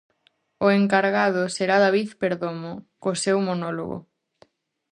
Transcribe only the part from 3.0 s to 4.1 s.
co seu monólogo.